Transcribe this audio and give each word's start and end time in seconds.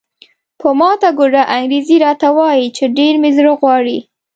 په 0.59 0.69
ماته 0.79 1.09
ګوډه 1.19 1.43
انګریزي 1.57 1.97
راته 2.05 2.27
وایي 2.37 2.67
چې 2.77 2.83
ډېر 2.97 3.13
مې 3.21 3.31
زړه 3.37 3.51
غواړي. 3.59 3.97